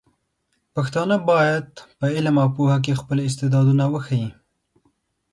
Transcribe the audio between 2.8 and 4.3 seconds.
کې خپل استعدادونه وښيي.